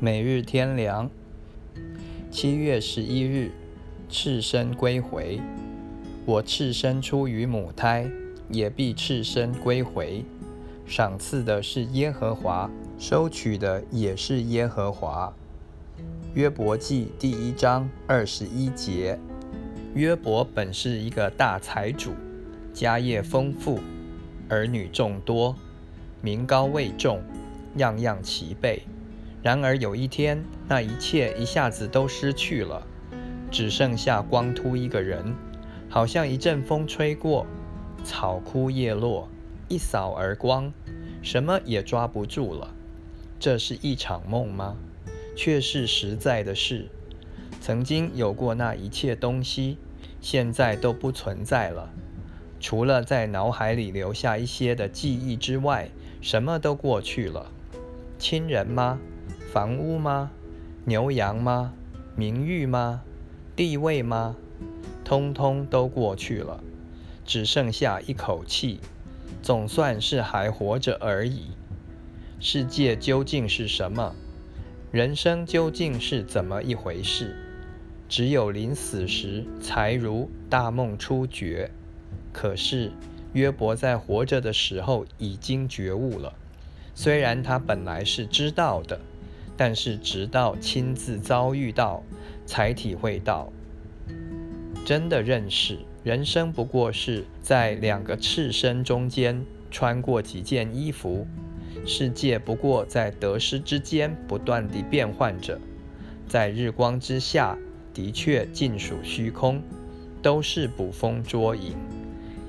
[0.00, 1.10] 每日天凉，
[2.30, 3.50] 七月十一日，
[4.08, 5.40] 赤身归回。
[6.24, 8.08] 我赤身出于母胎，
[8.48, 10.24] 也必赤身归回。
[10.86, 15.34] 赏赐的是耶和华，收取的也是耶和华。
[16.32, 19.18] 约伯记第一章二十一节。
[19.94, 22.12] 约伯本是一个大财主，
[22.72, 23.80] 家业丰富，
[24.48, 25.56] 儿女众多，
[26.22, 27.20] 名高位重，
[27.78, 28.80] 样样齐备。
[29.48, 32.86] 然而有一天，那一切一下子都失去了，
[33.50, 35.34] 只剩下光秃一个人，
[35.88, 37.46] 好像一阵风吹过，
[38.04, 39.26] 草枯叶落，
[39.66, 40.70] 一扫而光，
[41.22, 42.74] 什么也抓不住了。
[43.40, 44.76] 这是一场梦吗？
[45.34, 46.90] 却是实在的事。
[47.58, 49.78] 曾经有过那一切东西，
[50.20, 51.88] 现在都不存在了，
[52.60, 55.88] 除了在脑海里留下一些的记忆之外，
[56.20, 57.50] 什么都过去了。
[58.18, 58.98] 亲人吗？
[59.50, 60.30] 房屋吗？
[60.84, 61.72] 牛羊吗？
[62.14, 63.02] 名誉吗？
[63.56, 64.36] 地位吗？
[65.06, 66.62] 通通都过去了，
[67.24, 68.78] 只剩下一口气，
[69.42, 71.52] 总算是还活着而已。
[72.38, 74.14] 世界究竟是什么？
[74.92, 77.34] 人生究竟是怎么一回事？
[78.06, 81.70] 只有临死时才如大梦初觉。
[82.34, 82.92] 可是
[83.32, 86.34] 约伯在活着的时候已经觉悟了，
[86.94, 89.00] 虽然他本来是知道的。
[89.58, 92.02] 但是直到亲自遭遇到，
[92.46, 93.52] 才体会到，
[94.86, 101.26] 真的认识人生不过是在两个赤身中间穿过几件衣服，
[101.84, 105.60] 世界不过在得失之间不断地变换着，
[106.28, 107.58] 在日光之下
[107.92, 109.60] 的确尽属虚空，
[110.22, 111.74] 都是捕风捉影，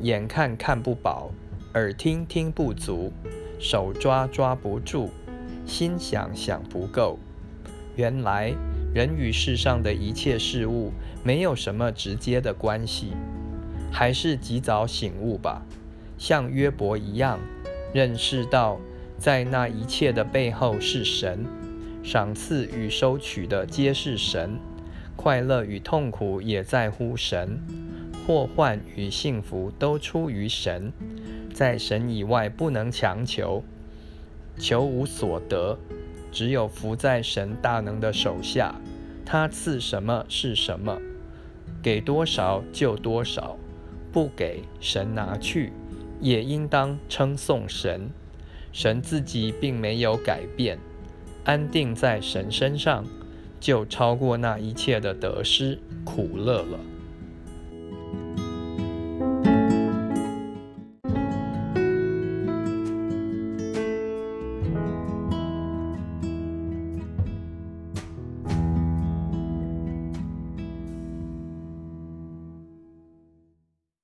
[0.00, 1.30] 眼看看不饱，
[1.72, 3.10] 耳听听不足，
[3.58, 5.08] 手抓抓不住。
[5.70, 7.16] 心想想不够，
[7.94, 8.52] 原来
[8.92, 13.12] 人与世上的一切事物没有什么直接的关系，
[13.92, 15.62] 还是及早醒悟吧，
[16.18, 17.38] 像约伯一样，
[17.94, 18.80] 认识到
[19.16, 21.46] 在那一切的背后是神，
[22.02, 24.58] 赏赐与收取的皆是神，
[25.14, 27.60] 快乐与痛苦也在乎神，
[28.26, 30.92] 祸患与幸福都出于神，
[31.54, 33.62] 在神以外不能强求。
[34.58, 35.78] 求无所得，
[36.30, 38.74] 只有伏在神大能的手下，
[39.24, 40.98] 他赐什么是什么，
[41.82, 43.56] 给多少就多少，
[44.12, 45.72] 不给神拿去，
[46.20, 48.10] 也应当称颂神。
[48.72, 50.78] 神自己并没有改变，
[51.44, 53.04] 安定在神身上，
[53.58, 56.78] 就超过那一切的得失苦乐了。